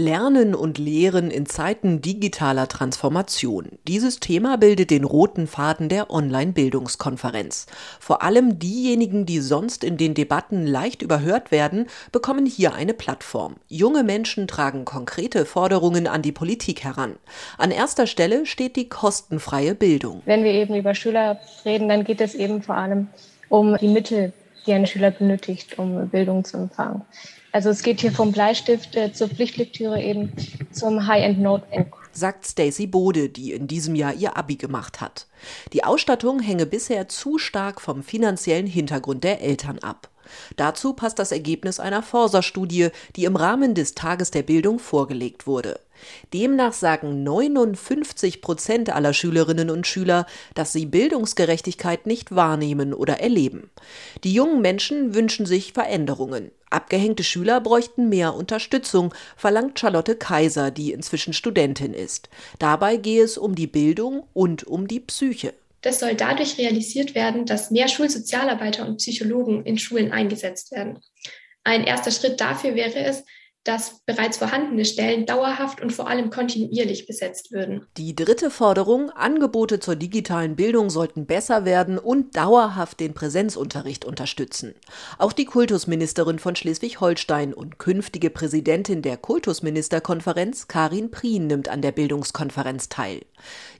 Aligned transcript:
Lernen 0.00 0.54
und 0.54 0.78
Lehren 0.78 1.32
in 1.32 1.44
Zeiten 1.44 2.00
digitaler 2.00 2.68
Transformation. 2.68 3.80
Dieses 3.88 4.20
Thema 4.20 4.56
bildet 4.56 4.92
den 4.92 5.02
roten 5.02 5.48
Faden 5.48 5.88
der 5.88 6.08
Online-Bildungskonferenz. 6.08 7.66
Vor 7.98 8.22
allem 8.22 8.60
diejenigen, 8.60 9.26
die 9.26 9.40
sonst 9.40 9.82
in 9.82 9.96
den 9.96 10.14
Debatten 10.14 10.64
leicht 10.68 11.02
überhört 11.02 11.50
werden, 11.50 11.88
bekommen 12.12 12.46
hier 12.46 12.74
eine 12.74 12.94
Plattform. 12.94 13.56
Junge 13.66 14.04
Menschen 14.04 14.46
tragen 14.46 14.84
konkrete 14.84 15.44
Forderungen 15.44 16.06
an 16.06 16.22
die 16.22 16.30
Politik 16.30 16.84
heran. 16.84 17.16
An 17.58 17.72
erster 17.72 18.06
Stelle 18.06 18.46
steht 18.46 18.76
die 18.76 18.88
kostenfreie 18.88 19.74
Bildung. 19.74 20.22
Wenn 20.26 20.44
wir 20.44 20.52
eben 20.52 20.76
über 20.76 20.94
Schüler 20.94 21.40
reden, 21.64 21.88
dann 21.88 22.04
geht 22.04 22.20
es 22.20 22.36
eben 22.36 22.62
vor 22.62 22.76
allem 22.76 23.08
um 23.48 23.76
die 23.78 23.88
Mittel, 23.88 24.32
die 24.68 24.74
ein 24.74 24.86
Schüler 24.86 25.10
benötigt, 25.10 25.78
um 25.78 26.08
Bildung 26.08 26.44
zu 26.44 26.58
empfangen. 26.58 27.02
Also 27.50 27.70
es 27.70 27.82
geht 27.82 28.00
hier 28.00 28.12
vom 28.12 28.30
Bleistift 28.30 28.94
äh, 28.94 29.12
zur 29.12 29.28
Pflichtlektüre 29.28 30.00
eben 30.00 30.32
zum 30.70 31.06
High-End-Note 31.06 31.64
sagt 32.18 32.46
Stacey 32.46 32.86
Bode, 32.86 33.28
die 33.28 33.52
in 33.52 33.66
diesem 33.66 33.94
Jahr 33.94 34.12
ihr 34.12 34.36
Abi 34.36 34.56
gemacht 34.56 35.00
hat. 35.00 35.26
Die 35.72 35.84
Ausstattung 35.84 36.40
hänge 36.40 36.66
bisher 36.66 37.08
zu 37.08 37.38
stark 37.38 37.80
vom 37.80 38.02
finanziellen 38.02 38.66
Hintergrund 38.66 39.24
der 39.24 39.40
Eltern 39.40 39.78
ab. 39.78 40.10
Dazu 40.56 40.92
passt 40.92 41.18
das 41.18 41.32
Ergebnis 41.32 41.80
einer 41.80 42.02
Forsa-Studie, 42.02 42.88
die 43.16 43.24
im 43.24 43.36
Rahmen 43.36 43.74
des 43.74 43.94
Tages 43.94 44.30
der 44.30 44.42
Bildung 44.42 44.78
vorgelegt 44.78 45.46
wurde. 45.46 45.80
Demnach 46.32 46.72
sagen 46.72 47.22
59 47.22 48.40
Prozent 48.40 48.90
aller 48.90 49.12
Schülerinnen 49.12 49.70
und 49.70 49.86
Schüler, 49.86 50.26
dass 50.54 50.72
sie 50.72 50.86
Bildungsgerechtigkeit 50.86 52.06
nicht 52.06 52.34
wahrnehmen 52.34 52.94
oder 52.94 53.20
erleben. 53.20 53.70
Die 54.22 54.32
jungen 54.32 54.60
Menschen 54.60 55.14
wünschen 55.14 55.46
sich 55.46 55.72
Veränderungen. 55.72 56.50
Abgehängte 56.70 57.24
Schüler 57.24 57.60
bräuchten 57.60 58.08
mehr 58.08 58.34
Unterstützung, 58.34 59.14
verlangt 59.36 59.78
Charlotte 59.78 60.16
Kaiser, 60.16 60.70
die 60.70 60.92
inzwischen 60.92 61.32
Studentin 61.32 61.94
ist. 61.94 62.28
Dabei 62.58 62.96
gehe 62.96 63.22
es 63.22 63.38
um 63.38 63.54
die 63.54 63.66
Bildung 63.66 64.24
und 64.34 64.64
um 64.64 64.88
die 64.88 65.00
Psyche. 65.00 65.54
Das 65.80 66.00
soll 66.00 66.14
dadurch 66.14 66.58
realisiert 66.58 67.14
werden, 67.14 67.46
dass 67.46 67.70
mehr 67.70 67.88
Schulsozialarbeiter 67.88 68.86
und 68.86 68.96
Psychologen 68.96 69.64
in 69.64 69.78
Schulen 69.78 70.12
eingesetzt 70.12 70.72
werden. 70.72 70.98
Ein 71.64 71.84
erster 71.84 72.10
Schritt 72.10 72.40
dafür 72.40 72.74
wäre 72.74 72.98
es, 72.98 73.24
dass 73.68 74.00
bereits 74.06 74.38
vorhandene 74.38 74.86
Stellen 74.86 75.26
dauerhaft 75.26 75.82
und 75.82 75.92
vor 75.92 76.08
allem 76.08 76.30
kontinuierlich 76.30 77.06
besetzt 77.06 77.52
würden. 77.52 77.84
Die 77.98 78.16
dritte 78.16 78.50
Forderung, 78.50 79.10
Angebote 79.10 79.78
zur 79.78 79.94
digitalen 79.94 80.56
Bildung 80.56 80.88
sollten 80.88 81.26
besser 81.26 81.66
werden 81.66 81.98
und 81.98 82.34
dauerhaft 82.34 82.98
den 82.98 83.12
Präsenzunterricht 83.12 84.06
unterstützen. 84.06 84.74
Auch 85.18 85.34
die 85.34 85.44
Kultusministerin 85.44 86.38
von 86.38 86.56
Schleswig-Holstein 86.56 87.52
und 87.52 87.78
künftige 87.78 88.30
Präsidentin 88.30 89.02
der 89.02 89.18
Kultusministerkonferenz, 89.18 90.68
Karin 90.68 91.10
Prien, 91.10 91.46
nimmt 91.46 91.68
an 91.68 91.82
der 91.82 91.92
Bildungskonferenz 91.92 92.88
teil. 92.88 93.20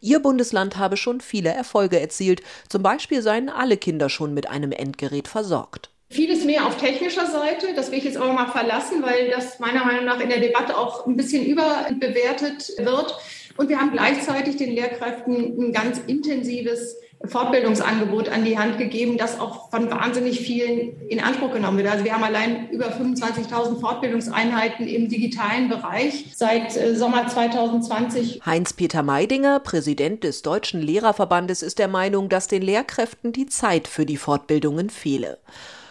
Ihr 0.02 0.20
Bundesland 0.20 0.76
habe 0.76 0.98
schon 0.98 1.22
viele 1.22 1.48
Erfolge 1.48 1.98
erzielt, 1.98 2.42
zum 2.68 2.82
Beispiel 2.82 3.22
seien 3.22 3.48
alle 3.48 3.78
Kinder 3.78 4.10
schon 4.10 4.34
mit 4.34 4.50
einem 4.50 4.72
Endgerät 4.72 5.28
versorgt. 5.28 5.88
Vieles 6.10 6.44
mehr 6.44 6.66
auf 6.66 6.78
technischer 6.78 7.26
Seite, 7.26 7.74
das 7.76 7.90
will 7.90 7.98
ich 7.98 8.04
jetzt 8.04 8.16
aber 8.16 8.32
mal 8.32 8.46
verlassen, 8.46 9.02
weil 9.02 9.28
das 9.30 9.58
meiner 9.58 9.84
Meinung 9.84 10.06
nach 10.06 10.20
in 10.20 10.30
der 10.30 10.40
Debatte 10.40 10.76
auch 10.76 11.06
ein 11.06 11.16
bisschen 11.16 11.44
überbewertet 11.44 12.72
wird. 12.78 13.14
Und 13.58 13.68
wir 13.68 13.78
haben 13.78 13.92
gleichzeitig 13.92 14.56
den 14.56 14.72
Lehrkräften 14.72 15.58
ein 15.58 15.72
ganz 15.72 15.98
intensives 16.06 16.96
Fortbildungsangebot 17.24 18.28
an 18.28 18.44
die 18.44 18.58
Hand 18.58 18.78
gegeben, 18.78 19.18
das 19.18 19.40
auch 19.40 19.70
von 19.70 19.90
wahnsinnig 19.90 20.40
vielen 20.40 21.00
in 21.08 21.20
Anspruch 21.20 21.52
genommen 21.52 21.78
wird. 21.78 21.88
Also 21.88 22.04
wir 22.04 22.14
haben 22.14 22.22
allein 22.22 22.70
über 22.70 22.86
25.000 22.86 23.80
Fortbildungseinheiten 23.80 24.86
im 24.86 25.08
digitalen 25.08 25.68
Bereich 25.68 26.26
seit 26.34 26.76
äh, 26.76 26.94
Sommer 26.94 27.26
2020. 27.26 28.40
Heinz-Peter 28.46 29.02
Meidinger, 29.02 29.58
Präsident 29.58 30.22
des 30.22 30.42
Deutschen 30.42 30.80
Lehrerverbandes, 30.80 31.62
ist 31.62 31.80
der 31.80 31.88
Meinung, 31.88 32.28
dass 32.28 32.46
den 32.46 32.62
Lehrkräften 32.62 33.32
die 33.32 33.46
Zeit 33.46 33.88
für 33.88 34.06
die 34.06 34.16
Fortbildungen 34.16 34.88
fehle. 34.88 35.38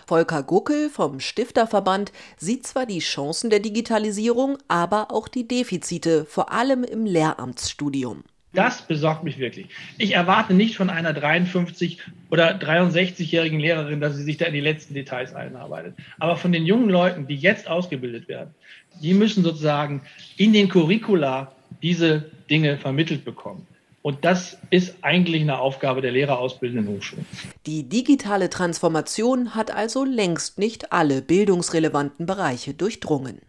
Volker 0.08 0.42
Guckel 0.42 0.90
vom 0.90 1.20
Stifterverband 1.20 2.14
sieht 2.38 2.66
zwar 2.66 2.86
die 2.86 3.00
Chancen 3.00 3.50
der 3.50 3.60
Digitalisierung, 3.60 4.58
aber 4.70 5.12
auch 5.12 5.28
die 5.28 5.46
Defizite, 5.46 6.24
vor 6.24 6.54
allem 6.54 6.86
im 6.86 7.06
Lehramtsstudium. 7.06 8.24
Das 8.54 8.84
besorgt 8.84 9.26
mich 9.26 9.38
wirklich. 9.38 9.68
Ich 9.98 10.16
erwarte 10.16 10.54
nicht 10.54 10.78
von 10.78 10.90
einer 10.90 11.12
53 11.12 12.00
oder 12.32 12.58
63-jährigen 12.58 13.60
Lehrerin, 13.60 14.00
dass 14.00 14.16
sie 14.16 14.24
sich 14.24 14.38
da 14.38 14.46
in 14.46 14.54
die 14.54 14.62
letzten 14.62 14.94
Details 14.94 15.36
einarbeitet. 15.36 15.96
Aber 16.20 16.38
von 16.38 16.54
den 16.54 16.66
jungen 16.66 16.90
Leuten, 16.90 17.28
die 17.28 17.36
jetzt 17.36 17.68
ausgebildet 17.68 18.30
werden, 18.30 18.56
die 19.02 19.14
müssen 19.14 19.44
sozusagen 19.44 20.02
in 20.38 20.54
den 20.54 20.70
Curricula 20.70 21.52
diese 21.84 22.32
Dinge 22.50 22.78
vermittelt 22.78 23.26
bekommen. 23.26 23.68
Und 24.08 24.24
das 24.24 24.58
ist 24.70 24.96
eigentlich 25.02 25.42
eine 25.42 25.60
Aufgabe 25.60 26.00
der 26.00 26.14
lehrerausbildenden 26.14 26.96
Hochschulen. 26.96 27.26
Die 27.66 27.90
digitale 27.90 28.50
Transformation 28.50 29.54
hat 29.54 29.70
also 29.70 30.06
längst 30.06 30.60
nicht 30.60 30.94
alle 30.94 31.22
bildungsrelevanten 31.22 32.26
Bereiche 32.26 32.74
durchdrungen. 32.74 33.42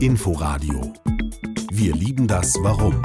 Inforadio. 0.00 0.94
Wir 1.70 1.92
lieben 1.92 2.26
das 2.26 2.54
Warum. 2.62 3.02